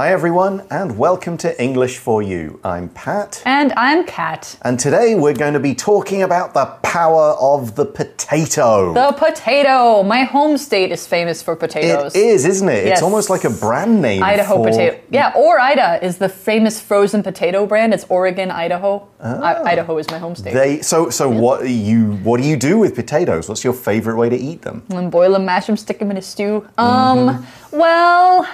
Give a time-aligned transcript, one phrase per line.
[0.00, 2.58] Hi, everyone, and welcome to English for You.
[2.64, 3.42] I'm Pat.
[3.44, 4.58] And I'm Kat.
[4.62, 8.94] And today we're going to be talking about the power of the potato.
[8.94, 10.02] The potato.
[10.02, 12.16] My home state is famous for potatoes.
[12.16, 12.86] It is, isn't it?
[12.86, 12.92] Yes.
[12.92, 14.22] It's almost like a brand name.
[14.22, 14.70] Idaho for...
[14.70, 14.98] potato.
[15.10, 17.92] Yeah, Ore-Ida is the famous frozen potato brand.
[17.92, 19.06] It's Oregon, Idaho.
[19.20, 20.56] I- Idaho is my home state.
[20.56, 20.60] Ah.
[20.60, 23.50] They so so what you what do you do with potatoes?
[23.50, 24.82] What's your favorite way to eat them?
[24.88, 26.66] and boil them, mash them, stick them in a stew.
[26.78, 28.48] Um, well,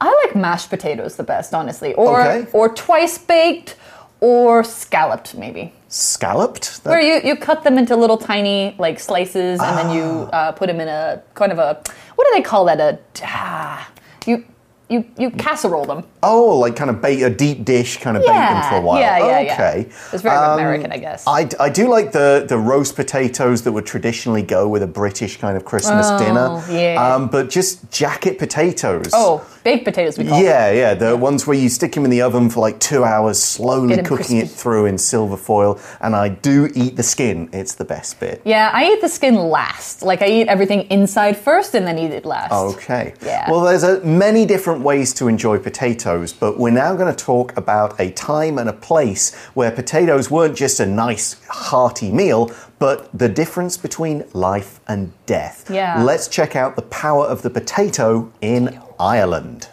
[0.00, 1.94] I like mashed potatoes the best, honestly.
[1.94, 2.46] Or Okay.
[2.52, 3.76] or twice baked
[4.20, 5.72] or scalloped maybe.
[5.88, 6.84] Scalloped?
[6.84, 10.52] That- Where you, you cut them into little tiny like slices and then you uh,
[10.52, 11.82] put them in a kind of a
[12.16, 13.90] what do they call that a ah,
[14.26, 14.44] you
[14.88, 16.04] you you casserole them.
[16.24, 18.98] oh, like kind of bake a deep dish, kind of bake them for a while.
[19.00, 19.52] Yeah, yeah, yeah.
[19.54, 19.88] okay.
[20.12, 21.22] It's very Um, American, I guess.
[21.28, 25.36] I, I do like the, the roast potatoes that would traditionally go with a British
[25.36, 26.60] kind of Christmas dinner.
[26.68, 26.96] yeah.
[27.14, 29.10] Um, but just jacket potatoes.
[29.12, 30.44] oh, baked potatoes we call them.
[30.44, 33.42] Yeah, yeah, the ones where you stick them in the oven for like two hours,
[33.42, 35.80] slowly cooking it through in silver foil.
[36.00, 38.42] And I do eat the skin; it's the best bit.
[38.44, 40.02] Yeah, I eat the skin last.
[40.02, 42.52] Like I eat everything inside first and then eat it last.
[42.52, 43.14] Okay.
[43.22, 43.50] Yeah.
[43.50, 47.56] Well, there's a, many different ways to enjoy potatoes, but we're now going to talk
[47.56, 53.16] about a time and a place where potatoes weren't just a nice, hearty meal, but
[53.16, 55.70] the difference between life and death.
[55.70, 56.02] Yeah.
[56.02, 59.66] Let's check out the power of the potato in Ireland.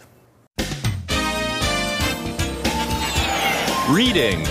[3.90, 4.42] Reading.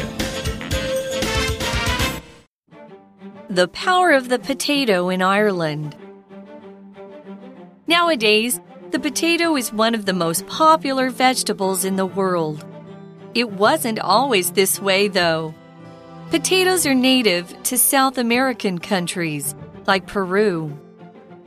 [3.49, 5.95] The power of the potato in Ireland.
[7.87, 8.61] Nowadays,
[8.91, 12.63] the potato is one of the most popular vegetables in the world.
[13.33, 15.55] It wasn't always this way, though.
[16.29, 19.55] Potatoes are native to South American countries,
[19.87, 20.77] like Peru.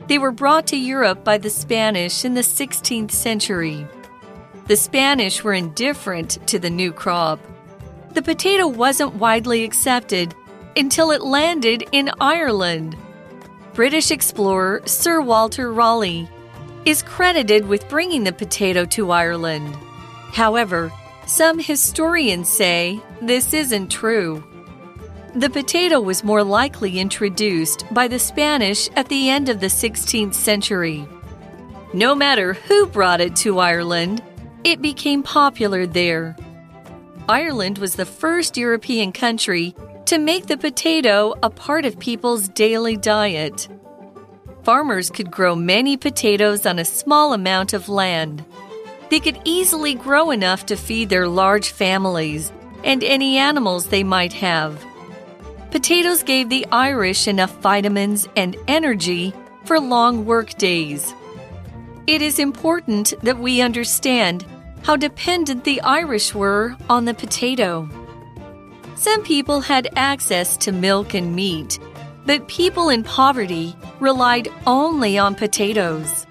[0.07, 3.87] They were brought to Europe by the Spanish in the 16th century.
[4.67, 7.39] The Spanish were indifferent to the new crop.
[8.13, 10.35] The potato wasn't widely accepted
[10.75, 12.97] until it landed in Ireland.
[13.73, 16.29] British explorer Sir Walter Raleigh
[16.85, 19.75] is credited with bringing the potato to Ireland.
[20.33, 20.91] However,
[21.25, 24.43] some historians say this isn't true.
[25.33, 30.33] The potato was more likely introduced by the Spanish at the end of the 16th
[30.33, 31.07] century.
[31.93, 34.21] No matter who brought it to Ireland,
[34.65, 36.35] it became popular there.
[37.29, 39.73] Ireland was the first European country
[40.05, 43.69] to make the potato a part of people's daily diet.
[44.63, 48.43] Farmers could grow many potatoes on a small amount of land.
[49.09, 52.51] They could easily grow enough to feed their large families
[52.83, 54.90] and any animals they might have.
[55.71, 59.33] Potatoes gave the Irish enough vitamins and energy
[59.63, 61.13] for long work days.
[62.07, 64.45] It is important that we understand
[64.83, 67.87] how dependent the Irish were on the potato.
[68.95, 71.79] Some people had access to milk and meat,
[72.25, 76.27] but people in poverty relied only on potatoes.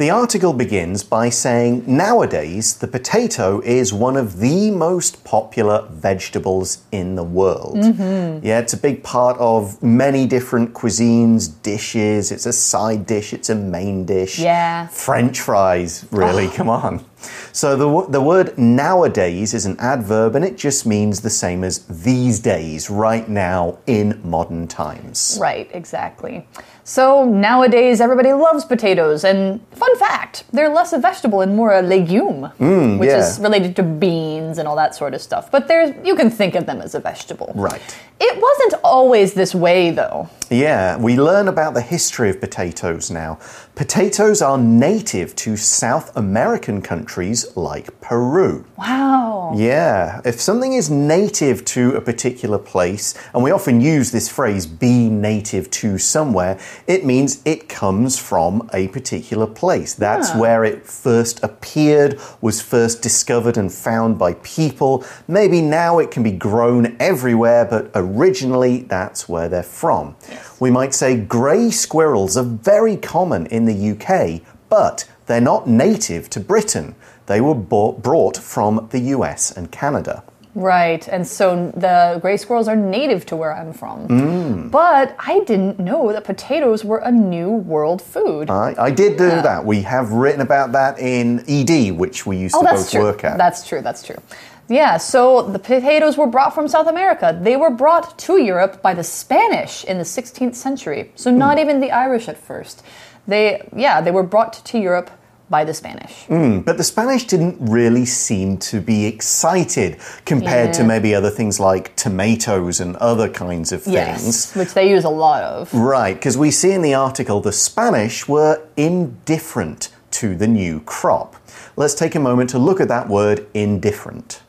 [0.00, 6.78] The article begins by saying nowadays the potato is one of the most popular vegetables
[6.90, 7.76] in the world.
[7.76, 8.46] Mm-hmm.
[8.46, 12.32] Yeah, it's a big part of many different cuisines, dishes.
[12.32, 14.38] It's a side dish, it's a main dish.
[14.38, 14.86] Yeah.
[14.86, 16.54] French fries, really, ah.
[16.56, 17.04] come on.
[17.52, 21.80] So the, the word nowadays is an adverb and it just means the same as
[21.86, 25.36] these days, right now, in modern times.
[25.38, 26.46] Right, exactly.
[26.90, 31.82] So nowadays everybody loves potatoes, and fun fact, they're less a vegetable and more a
[31.82, 33.18] legume, which Mm, yeah.
[33.18, 35.44] is related to beans and all that sort of stuff.
[35.52, 37.52] But there's you can think of them as a vegetable.
[37.54, 37.80] Right.
[38.18, 40.28] It wasn't always this way though.
[40.50, 43.38] Yeah, we learn about the history of potatoes now.
[43.76, 48.64] Potatoes are native to South American countries like Peru.
[48.76, 49.39] Wow.
[49.54, 54.66] Yeah, if something is native to a particular place, and we often use this phrase
[54.66, 59.94] be native to somewhere, it means it comes from a particular place.
[59.94, 60.38] That's ah.
[60.38, 65.04] where it first appeared, was first discovered and found by people.
[65.26, 70.16] Maybe now it can be grown everywhere, but originally that's where they're from.
[70.60, 76.28] We might say grey squirrels are very common in the UK, but they're not native
[76.30, 76.94] to Britain.
[77.30, 80.24] They were bought, brought from the US and Canada.
[80.56, 84.08] Right, and so the gray squirrels are native to where I'm from.
[84.08, 84.70] Mm.
[84.72, 88.50] But I didn't know that potatoes were a new world food.
[88.50, 89.64] I, I did do that.
[89.64, 93.02] We have written about that in ED, which we used oh, to both true.
[93.02, 93.38] work at.
[93.38, 93.80] That's true.
[93.80, 94.20] That's true.
[94.68, 97.38] Yeah, so the potatoes were brought from South America.
[97.40, 101.12] They were brought to Europe by the Spanish in the 16th century.
[101.14, 101.60] So not Hmm.
[101.60, 102.82] even the Irish at first.
[103.28, 105.10] They, yeah, they were brought to Europe
[105.50, 106.24] by the Spanish.
[106.26, 106.60] Hmm.
[106.60, 111.94] But the Spanish didn't really seem to be excited compared to maybe other things like
[111.96, 113.94] tomatoes and other kinds of things.
[113.94, 115.74] Yes, which they use a lot of.
[115.74, 121.36] Right, because we see in the article the Spanish were indifferent to the new crop.
[121.76, 124.42] Let's take a moment to look at that word indifferent.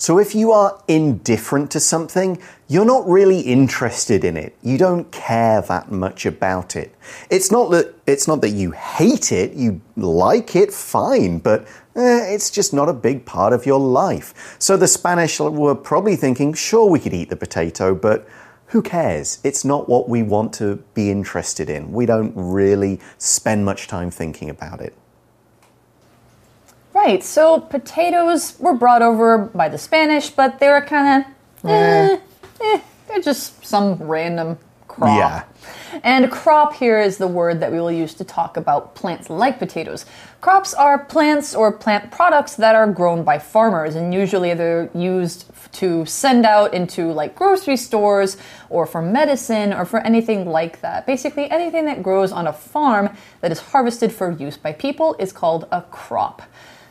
[0.00, 4.54] So, if you are indifferent to something, you're not really interested in it.
[4.62, 6.94] You don't care that much about it.
[7.30, 9.54] It's not that it's not that you hate it.
[9.54, 11.62] You like it, fine, but
[11.96, 14.56] eh, it's just not a big part of your life.
[14.60, 18.28] So the Spanish were probably thinking, sure, we could eat the potato, but
[18.66, 19.40] who cares?
[19.42, 21.90] It's not what we want to be interested in.
[21.90, 24.94] We don't really spend much time thinking about it.
[27.08, 32.18] Right, so potatoes were brought over by the Spanish, but they were kind of, eh,
[32.60, 34.58] eh, they're just some random
[34.88, 35.18] crop.
[35.18, 35.44] Yeah.
[36.02, 39.58] And crop here is the word that we will use to talk about plants like
[39.58, 40.04] potatoes.
[40.42, 45.46] Crops are plants or plant products that are grown by farmers, and usually they're used
[45.72, 48.36] to send out into like grocery stores
[48.68, 51.06] or for medicine or for anything like that.
[51.06, 53.08] Basically, anything that grows on a farm
[53.40, 56.42] that is harvested for use by people is called a crop.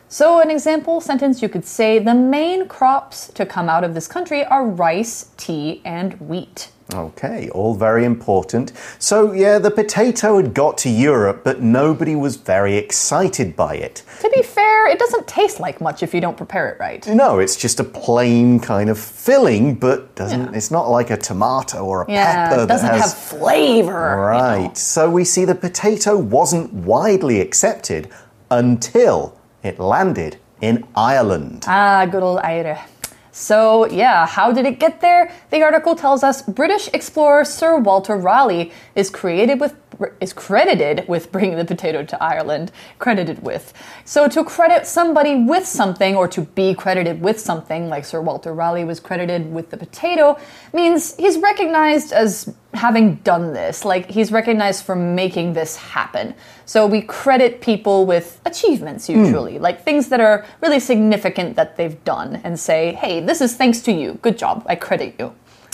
[0.09, 4.07] So, an example sentence you could say the main crops to come out of this
[4.07, 6.71] country are rice, tea, and wheat.
[6.93, 8.71] Okay, all very important.
[8.99, 14.03] So, yeah, the potato had got to Europe, but nobody was very excited by it.
[14.21, 17.05] To be fair, it doesn't taste like much if you don't prepare it right.
[17.09, 20.39] No, it's just a plain kind of filling, but doesn't.
[20.53, 20.57] Yeah.
[20.57, 23.13] It's not like a tomato or a Yeah, pepper it doesn't that has.
[23.13, 23.91] have flavor.
[23.91, 24.63] you right.
[24.67, 24.73] know.
[24.73, 28.07] So we see the potato wasn't widely accepted
[28.49, 31.65] until it landed in Ireland.
[31.67, 32.83] Ah, good old Ire.
[33.31, 35.31] So, yeah, how did it get there?
[35.51, 39.75] The article tells us British explorer Sir Walter Raleigh is created with
[40.19, 42.71] is credited with bringing the potato to Ireland.
[42.99, 43.73] Credited with.
[44.05, 48.53] So to credit somebody with something or to be credited with something like Sir Walter
[48.53, 50.37] Raleigh was credited with the potato
[50.73, 53.85] means he's recognized as having done this.
[53.85, 56.35] Like he's recognized for making this happen.
[56.67, 59.23] So we credit people with achievements hmm.
[59.23, 63.55] usually, like things that are really significant that they've done and say, "Hey, this is
[63.55, 64.19] thanks to you.
[64.21, 64.63] Good job.
[64.67, 65.31] I credit you."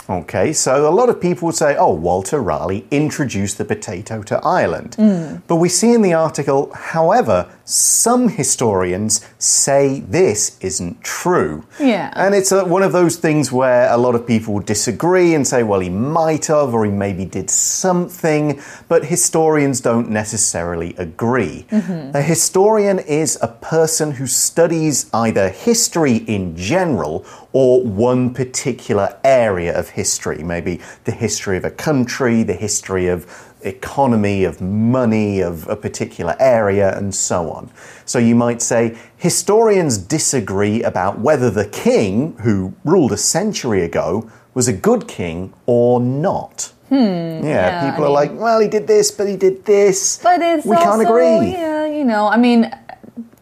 [0.10, 4.38] Okay, so a lot of people would say, oh, Walter Raleigh introduced the potato to
[4.40, 4.95] Ireland.
[4.95, 5.38] Hmm.
[5.48, 11.65] But we see in the article, however, some historians say this isn't true.
[11.80, 12.12] Yeah.
[12.15, 15.63] And it's a, one of those things where a lot of people disagree and say,
[15.63, 21.65] well, he might have, or he maybe did something, but historians don't necessarily agree.
[21.69, 22.15] Mm-hmm.
[22.15, 29.77] A historian is a person who studies either history in general or one particular area
[29.77, 35.68] of history, maybe the history of a country, the history of economy, of money, of
[35.68, 37.71] a particular area, and so on.
[38.06, 44.30] So you might say historians disagree about whether the king, who ruled a century ago,
[44.54, 46.71] was a good king or not.
[46.89, 46.95] Hmm.
[46.95, 50.19] Yeah, yeah, people I are like, well, he did this, but he did this.
[50.21, 51.51] But it's we also, can't agree.
[51.51, 52.71] Yeah, you know, I mean,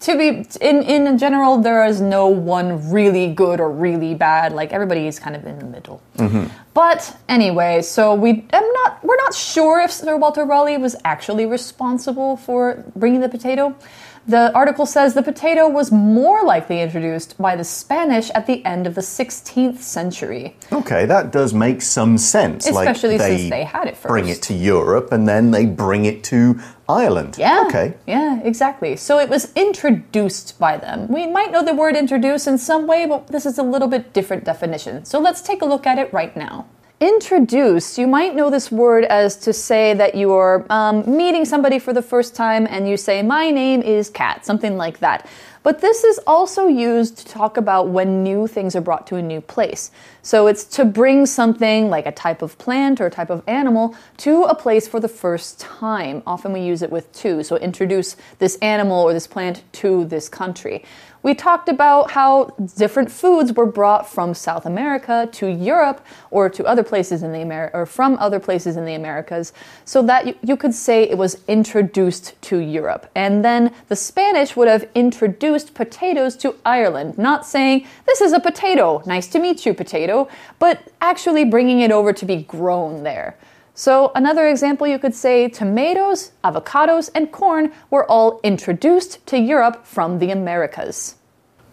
[0.01, 4.51] to be in in general, there is no one really good or really bad.
[4.51, 6.01] Like everybody is kind of in the middle.
[6.17, 6.45] Mm-hmm.
[6.73, 11.45] But anyway, so we am not we're not sure if Sir Walter Raleigh was actually
[11.45, 13.75] responsible for bringing the potato.
[14.27, 18.85] The article says the potato was more likely introduced by the Spanish at the end
[18.85, 20.55] of the 16th century.
[20.71, 22.67] Okay, that does make some sense.
[22.67, 24.07] Especially like since they had it first.
[24.07, 27.35] Bring it to Europe and then they bring it to Ireland.
[27.37, 27.63] Yeah.
[27.67, 27.95] Okay.
[28.05, 28.95] Yeah, exactly.
[28.95, 31.07] So it was introduced by them.
[31.07, 34.13] We might know the word introduce in some way, but this is a little bit
[34.13, 35.03] different definition.
[35.05, 36.67] So let's take a look at it right now.
[37.01, 41.79] Introduce, you might know this word as to say that you are um, meeting somebody
[41.79, 45.27] for the first time and you say, My name is Kat, something like that.
[45.63, 49.21] But this is also used to talk about when new things are brought to a
[49.21, 49.89] new place.
[50.21, 53.95] So it's to bring something like a type of plant or a type of animal
[54.17, 56.21] to a place for the first time.
[56.27, 60.29] Often we use it with to, so introduce this animal or this plant to this
[60.29, 60.83] country.
[61.23, 62.45] We talked about how
[62.77, 67.39] different foods were brought from South America to Europe or to other places in the
[67.39, 69.53] Amer- or from other places in the Americas,
[69.85, 73.07] so that you, you could say it was introduced to Europe.
[73.13, 78.39] And then the Spanish would have introduced potatoes to Ireland, not saying, This is a
[78.39, 83.37] potato, nice to meet you, potato, but actually bringing it over to be grown there.
[83.81, 89.87] So, another example you could say tomatoes, avocados, and corn were all introduced to Europe
[89.87, 91.15] from the Americas.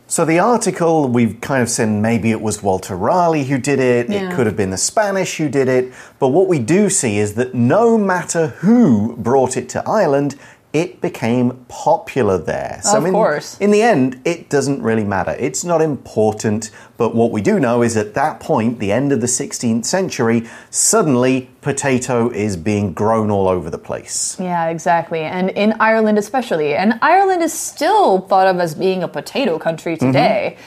[0.07, 4.09] So the article, we've kind of said maybe it was Walter Raleigh who did it,
[4.09, 4.21] Yeah.
[4.31, 7.35] it could have been the Spanish who did it, but what we do see is
[7.35, 10.35] that no matter who brought it to Ireland,
[10.73, 12.81] it became popular there.
[12.85, 13.59] Of in, course.
[13.59, 15.35] in the end, it doesn't really matter.
[15.39, 19.23] It's not important, but what we do know is at that point, the end of
[19.23, 24.39] the 16th century, suddenly potato is being grown all over the place.
[24.39, 25.21] Yeah, exactly.
[25.21, 26.75] And in Ireland, especially.
[26.75, 30.07] And Ireland is still thought of as being a potato country mm-hmm.
[30.07, 30.59] today.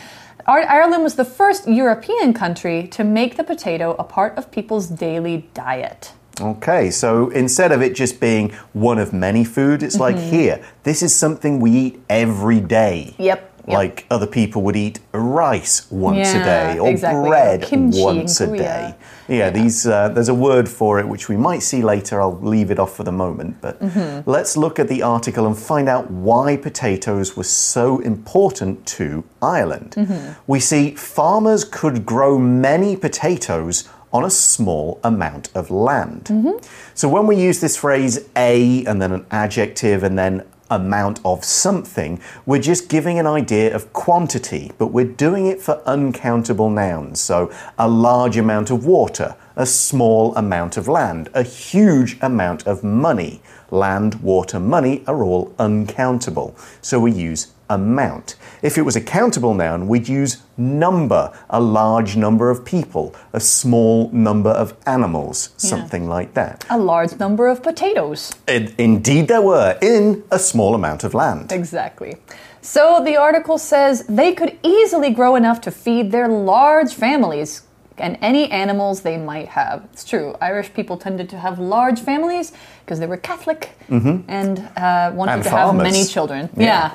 [0.48, 4.88] Ar- Ireland was the first European country to make the potato a part of people's
[4.88, 6.14] daily diet.
[6.40, 10.30] Okay, so instead of it just being one of many food, it's like Mm-hmm.
[10.30, 13.14] here, this is something we eat every day.
[13.20, 13.40] Yep.
[13.68, 13.68] yep.
[13.68, 17.30] Like other people would eat rice once a day or exactly.
[17.30, 18.96] bread Kimchi once a day.
[19.28, 22.20] Yeah, these uh, there's a word for it which we might see later.
[22.20, 24.30] I'll leave it off for the moment, but Mm-hmm.
[24.30, 29.92] let's look at the article and find out why potatoes were so important to Ireland.
[29.98, 30.32] Mm-hmm.
[30.48, 36.26] We see farmers could grow many potatoes on a small amount of land.
[36.26, 36.58] Mm-hmm.
[36.94, 41.44] So when we use this phrase a and then an adjective and then amount of
[41.44, 47.20] something, we're just giving an idea of quantity, but we're doing it for uncountable nouns.
[47.20, 52.84] So a large amount of water, a small amount of land, a huge amount of
[52.84, 53.42] money.
[53.70, 56.56] Land, water, money are all uncountable.
[56.82, 58.36] So we use amount.
[58.62, 63.40] If it was a countable noun, we'd use number, a large number of people, a
[63.40, 66.66] small number of animals, something like that.
[66.70, 68.32] a large number of potatoes.
[68.48, 71.52] In- Indeed, there were, in a small amount of land.
[71.52, 72.18] Exactly.
[72.62, 77.64] So the article says they could easily grow enough to feed their large families
[77.98, 79.84] and any animals they might have.
[79.94, 80.36] It's true.
[80.42, 82.52] Irish people tended to have large families
[82.86, 86.50] because they were Catholic and uh, wanted And to have many children.
[86.56, 86.64] Yeah.
[86.66, 86.92] yeah.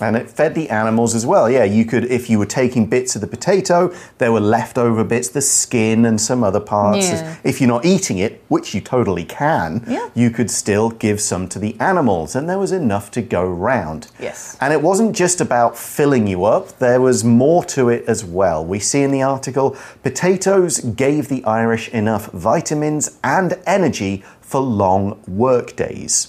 [0.00, 1.50] And it fed the animals as well.
[1.50, 5.28] Yeah, you could, if you were taking bits of the potato, there were leftover bits,
[5.28, 7.08] the skin and some other parts.
[7.08, 7.36] Yeah.
[7.44, 10.08] If you're not eating it, which you totally can, Yeah.
[10.14, 14.08] you could still give some to the animals, and there was enough to go round.
[14.20, 14.56] Yes.
[14.60, 18.64] And it wasn't just about filling you up, there was more to it as well.
[18.64, 25.20] We see in the article potatoes gave the Irish enough vitamins and energy for long
[25.26, 26.28] work days.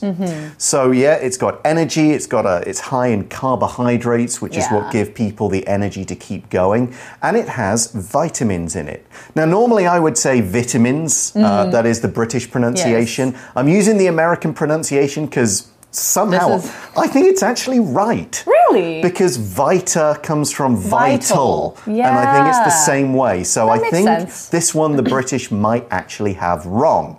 [0.58, 4.92] So yeah, it's got energy, it's got a it's high in carbohydrates, which is what
[4.92, 9.06] give people the energy to keep going, and it has vitamins in it.
[9.36, 13.36] Now normally I would say vitamins, uh, that is the British pronunciation.
[13.56, 18.44] I'm using the American pronunciation because somehow is- I think it's actually right.
[18.48, 19.02] Really?
[19.02, 21.78] Because vita comes from vital.
[21.86, 22.04] Vital.
[22.08, 23.44] And I think it's the same way.
[23.44, 24.50] So That I think sense.
[24.50, 27.18] this one the British might actually have wrong.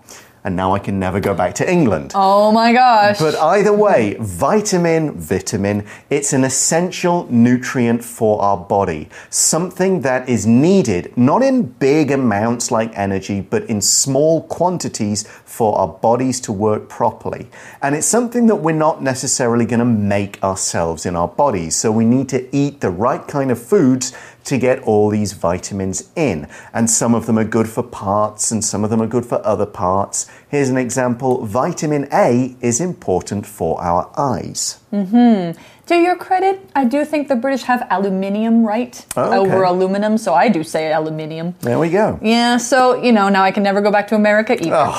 [0.49, 2.13] And now I can never go back to England.
[2.15, 3.19] Oh my gosh.
[3.19, 9.11] But either way, vitamin, vitamin, it's an essential nutrient for our body.
[9.29, 15.77] Something that is needed, not in big amounts like energy, but in small quantities for
[15.77, 17.51] our bodies to work properly.
[17.83, 21.77] And it's something that we're not necessarily going to make ourselves in our bodies.
[21.77, 24.17] So we need to eat the right kind of foods
[24.49, 26.49] to get all these vitamins in.
[26.73, 29.45] And some of them are good for parts and some of them are good for
[29.47, 30.27] other parts.
[30.49, 34.81] Here's an example vitamin A is important for our eyes.
[34.93, 35.61] Mm-hmm.
[35.89, 39.37] To your credit, I do think the British have aluminium right Oh, okay.
[39.39, 41.55] over aluminum, so I do say aluminium.
[41.61, 42.19] There we go.
[42.23, 44.93] Yeah, so, you know, now I can never go back to America either.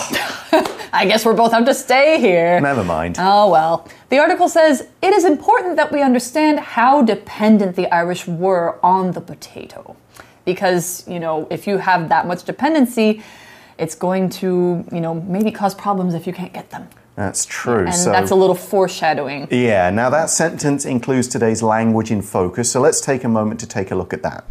[0.91, 2.59] I guess we're both have to stay here.
[2.59, 3.17] Never mind.
[3.19, 3.87] Oh well.
[4.09, 9.11] The article says it is important that we understand how dependent the Irish were on
[9.11, 9.95] the potato.
[10.45, 13.21] Because, you know, if you have that much dependency,
[13.77, 16.87] it's going to, you know, maybe cause problems if you can't get them.
[17.15, 17.85] That's true.
[17.85, 19.49] And so that's a little foreshadowing.
[19.51, 23.67] yeah, now that sentence includes today's language in focus, so let's take a moment to
[23.67, 24.45] take a look at that.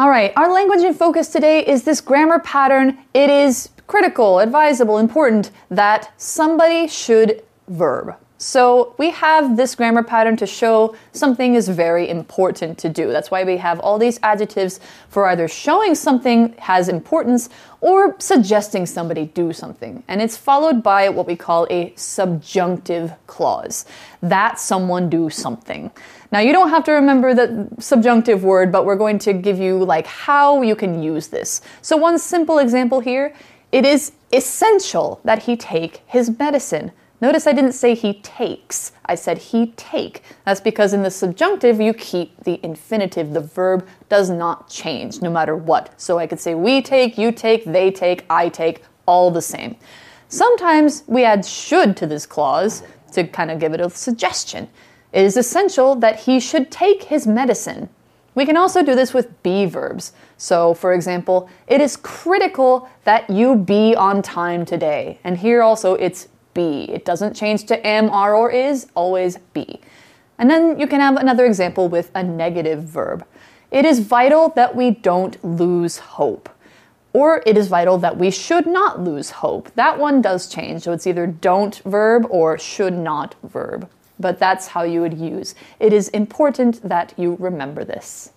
[0.00, 2.96] All right, our language in focus today is this grammar pattern.
[3.12, 8.16] It is critical, advisable, important that somebody should verb.
[8.38, 13.12] So we have this grammar pattern to show something is very important to do.
[13.12, 14.80] That's why we have all these adjectives
[15.10, 17.50] for either showing something has importance
[17.82, 20.02] or suggesting somebody do something.
[20.08, 23.84] And it's followed by what we call a subjunctive clause.
[24.22, 25.90] That someone do something.
[26.32, 29.84] Now you don't have to remember the subjunctive word, but we're going to give you
[29.84, 31.60] like how you can use this.
[31.82, 33.34] So one simple example here,
[33.72, 36.92] it is essential that he take his medicine.
[37.20, 38.92] Notice I didn't say he takes.
[39.04, 40.22] I said he take.
[40.46, 43.32] That's because in the subjunctive you keep the infinitive.
[43.32, 46.00] The verb does not change no matter what.
[46.00, 49.76] So I could say we take, you take, they take, I take, all the same.
[50.28, 52.84] Sometimes we add should to this clause.
[53.12, 54.68] to kind of give it a suggestion.
[55.12, 57.88] It is essential that he should take his medicine.
[58.34, 60.12] We can also do this with be verbs.
[60.36, 65.18] So, for example, it is critical that you be on time today.
[65.24, 66.84] And here also it's be.
[66.90, 69.80] It doesn't change to am, are, or is, always be.
[70.38, 73.26] And then you can have another example with a negative verb.
[73.70, 76.48] It is vital that we don't lose hope.
[77.12, 79.74] Or it is vital that we should not lose hope.
[79.74, 83.88] That one does change, so it's either don't verb or should not verb.
[84.20, 85.54] But that's how you would use.
[85.80, 88.32] It is important that you remember this.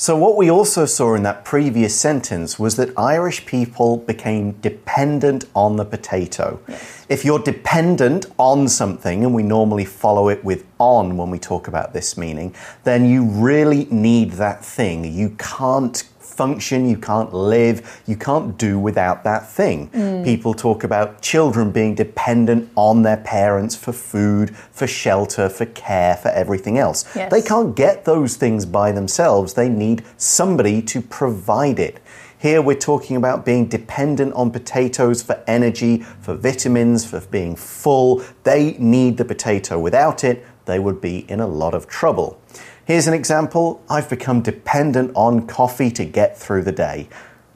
[0.00, 5.46] So, what we also saw in that previous sentence was that Irish people became dependent
[5.56, 6.60] on the potato.
[6.68, 7.04] Yes.
[7.08, 11.66] If you're dependent on something, and we normally follow it with on when we talk
[11.66, 15.04] about this meaning, then you really need that thing.
[15.04, 19.88] You can't function, you can't live, you can't do without that thing.
[19.90, 20.24] Mm.
[20.24, 26.16] People talk about children being dependent on their parents for food, for shelter, for care,
[26.16, 27.04] for everything else.
[27.16, 27.30] Yes.
[27.30, 32.00] They can't get those things by themselves, they need somebody to provide it.
[32.40, 38.22] Here we're talking about being dependent on potatoes for energy, for vitamins, for being full.
[38.44, 39.76] They need the potato.
[39.76, 42.40] Without it, they would be in a lot of trouble.
[42.88, 47.10] Here's an example I've become dependent on coffee to get through the day,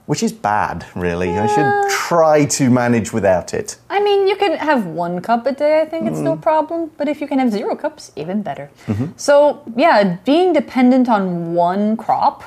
[0.05, 1.31] which is bad, really.
[1.31, 3.79] I should try to manage without it.
[3.89, 6.43] I mean, you can have one cup a day, I think it's no mm.
[6.43, 6.91] problem.
[6.99, 8.71] But if you can have zero cups, even better.
[8.87, 9.13] Mm-hmm.
[9.17, 12.45] So, yeah, being dependent on one crop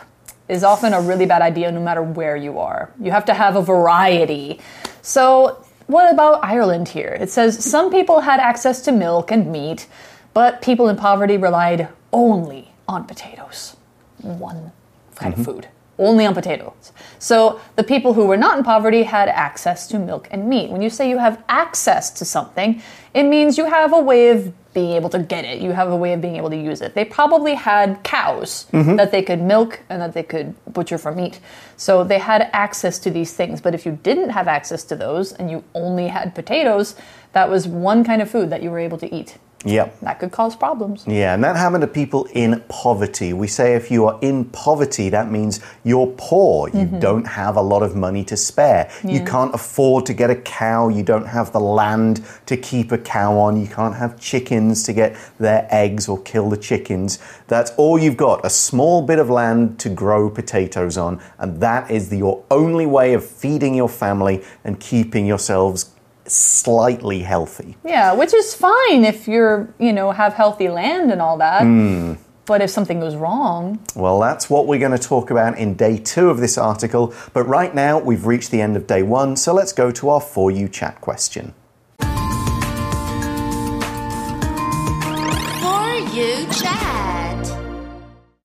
[0.48, 2.92] is often a really bad idea no matter where you are.
[3.02, 4.60] You have to have a variety.
[5.02, 7.18] So, what about Ireland here?
[7.20, 9.88] It says some people had access to milk and meat,
[10.36, 13.76] but people in poverty relied only on potatoes.
[14.22, 14.72] One
[15.16, 15.52] kind of mm-hmm.
[15.52, 15.68] food.
[15.98, 16.92] Only on potatoes.
[17.20, 20.70] So the people who were not in poverty had access to milk and meat.
[20.70, 22.82] When you say you have access to something,
[23.14, 25.62] it means you have a way of being able to get it.
[25.62, 26.96] You have a way of being able to use it.
[26.96, 28.98] They probably had cows mm-hmm.
[28.98, 31.40] that they could milk and that they could butcher for meat.
[31.78, 33.62] So they had access to these things.
[33.62, 36.96] But if you didn't have access to those and you only had potatoes,
[37.32, 39.38] that was one kind of food that you were able to eat.
[39.66, 40.00] Yep.
[40.02, 41.04] That could cause problems.
[41.08, 43.34] Yeah, and that happened to people in poverty.
[43.34, 46.70] We say if you are in poverty, that means you're poor.
[46.70, 47.00] You mm-hmm.
[47.00, 48.92] don't have a lot of money to spare.
[49.04, 50.90] You can't afford to get a cow.
[50.90, 53.60] You don't have the land to keep a cow on.
[53.60, 57.20] You can't have chickens to get their eggs or kill the chickens.
[57.48, 61.90] That's all you've got a small bit of land to grow potatoes on, and that
[61.90, 65.95] is the, your only way of feeding your family and keeping yourselves
[66.28, 67.78] slightly healthy.
[67.84, 71.62] Yeah, which is fine if you're, you know, have healthy land and all that.
[71.64, 72.14] Hmm.
[72.46, 75.98] But if something goes wrong, Well, that's what we're going to talk about in day
[75.98, 77.12] two of this article.
[77.34, 80.22] But right now, we've reached the end of day one, so let's go to our
[80.22, 81.56] For You chat question.
[82.00, 82.06] For
[86.14, 87.48] you chat.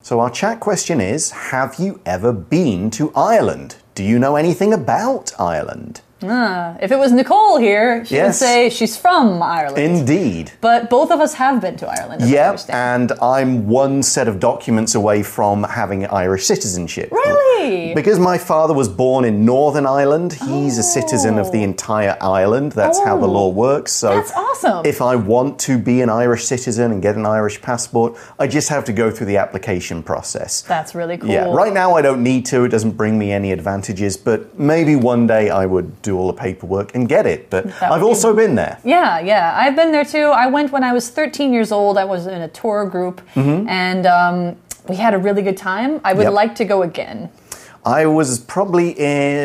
[0.01, 3.75] So, our chat question is Have you ever been to Ireland?
[3.93, 6.01] Do you know anything about Ireland?
[6.23, 9.77] Ah, if it was Nicole here, she would say she's from Ireland.
[9.77, 10.51] Indeed.
[10.61, 12.21] but both of us have been to Ireland.
[12.21, 13.11] as I Yep, understand.
[13.11, 17.11] and I'm one set of documents away from having Irish citizenship.
[17.11, 17.93] Really?
[17.95, 21.63] Because my father was born in Northern Ireland, he's a citizen of the oh.
[21.63, 22.71] entire island.
[22.73, 23.31] That's how the Oh.
[23.31, 23.91] law works.
[23.91, 24.85] So That's awesome.
[24.85, 28.69] If I want to be an Irish citizen and get an Irish passport, I just
[28.69, 30.61] have to go through the application process.
[30.61, 31.29] That's really cool.
[31.29, 32.63] Yeah, right now I don't need to.
[32.65, 36.33] It doesn't bring me any advantages, but maybe one day I would do all the
[36.41, 37.49] paperwork and get it.
[37.49, 38.77] But That I've would be- also been there.
[38.83, 39.53] Yeah, yeah.
[39.57, 40.27] I've been there too.
[40.45, 41.97] I went when I was 13 years old.
[41.97, 44.55] I was in a tour group, and um,
[44.89, 46.01] we had a really good time.
[46.03, 46.33] I would Yep.
[46.33, 47.29] like to go again.
[47.83, 48.93] I was probably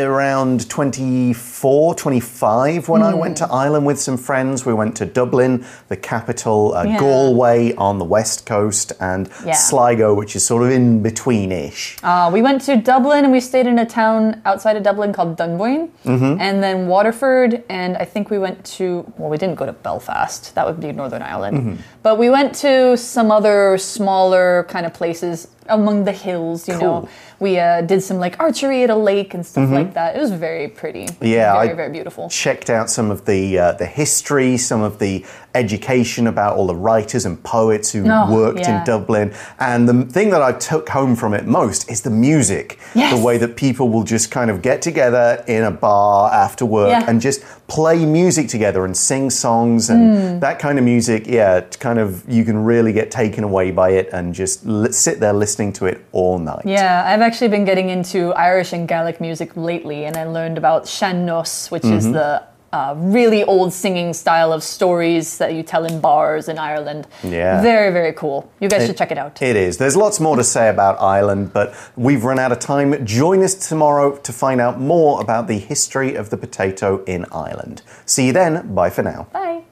[0.02, 3.18] around 24, 25 when I Hmm.
[3.18, 4.66] went to Ireland with some friends.
[4.66, 6.98] We went to Dublin, the capital, uh, Yeah.
[6.98, 9.54] Galway on the west coast, and Yeah.
[9.54, 11.96] Sligo, which is sort of in between ish.
[12.04, 15.36] Uh, we went to Dublin and we stayed in a town outside of Dublin called
[15.36, 16.36] Dunboyne, Mm-hmm.
[16.38, 20.54] and then Waterford, and I think we went to well, we didn't go to Belfast.
[20.54, 21.74] That would be Northern Ireland, Mm-hmm.
[22.02, 26.68] but we went to some other smaller kind of places among the hills.
[26.68, 27.08] You know,
[27.40, 30.16] we uh, did some like archery at a lake and stuff like that.
[30.16, 31.08] It was very pretty.
[31.20, 32.28] Yeah, very I very beautiful.
[32.28, 35.24] Checked out some of the uh, the history, some of the
[35.56, 38.78] education about all the writers and poets who Oh, worked yeah.
[38.78, 39.32] in Dublin.
[39.58, 42.78] And the thing that I took home from it most is the music.
[42.94, 43.16] Yes.
[43.18, 46.90] The way that people will just kind of get together in a bar after work
[46.90, 47.04] Yeah.
[47.08, 50.00] and just play music together and sing songs and
[50.34, 50.38] Hmm.
[50.40, 51.26] that kind of music.
[51.26, 54.60] Yeah, kind of you can really get taken away by it and just
[54.92, 56.62] sit there listening to it all night.
[56.64, 60.86] Yeah, I've actually been getting into Irish and Gaelic music lately, and I learned about
[60.86, 62.42] Sean Nos, which is the
[62.72, 67.06] uh, really old singing style of stories that you tell in bars in Ireland.
[67.22, 67.62] Yeah.
[67.62, 68.50] Very, very cool.
[68.60, 69.40] You guys should check it out.
[69.40, 69.78] It is.
[69.78, 73.06] There's lots more to say about Ireland, but we've run out of time.
[73.06, 77.82] Join us tomorrow to find out more about the history of the potato in Ireland.
[78.04, 78.74] See you then.
[78.74, 79.28] Bye for now.
[79.32, 79.62] Bye.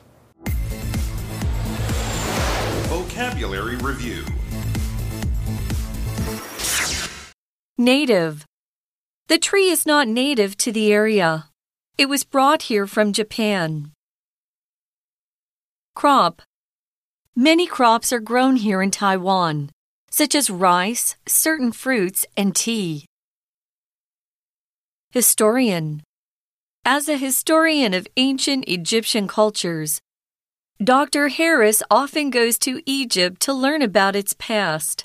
[2.89, 4.25] Vocabulary Review
[7.77, 8.47] Native.
[9.27, 11.49] The tree is not native to the area.
[11.97, 13.93] It was brought here from Japan.
[15.95, 16.43] Crop.
[17.37, 19.71] Many crops are grown here in Taiwan,
[20.11, 23.07] such as rice, certain fruits, and tea.
[25.13, 26.03] Historian.
[26.85, 30.01] As a historian of ancient Egyptian cultures,
[30.83, 31.29] Dr.
[31.29, 35.05] Harris often goes to Egypt to learn about its past.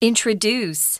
[0.00, 0.98] Introduce.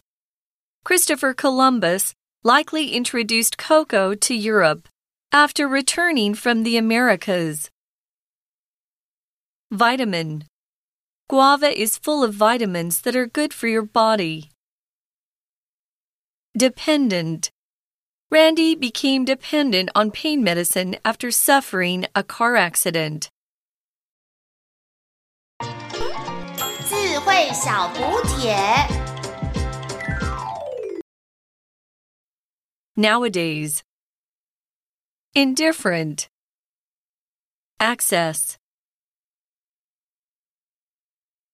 [0.84, 2.12] Christopher Columbus
[2.47, 4.87] likely introduced cocoa to Europe
[5.31, 7.69] after returning from the Americas.
[9.71, 10.45] Vitamin.
[11.29, 14.51] Guava is full of vitamins that are good for your body.
[16.55, 17.49] Dependent.
[18.29, 23.29] Randy became dependent on pain medicine after suffering a car accident.
[26.87, 29.06] 智慧小补帖。
[32.98, 33.84] Nowadays.
[35.32, 36.28] Indifferent.
[37.78, 38.57] Access.